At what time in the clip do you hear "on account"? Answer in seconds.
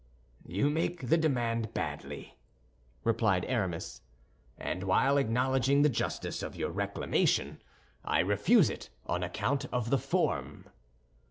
9.05-9.65